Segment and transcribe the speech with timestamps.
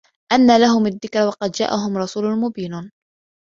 [0.31, 2.91] أَنّى لَهُمُ الذِّكرى وَقَد جاءَهُم رَسولٌ مُبينٌ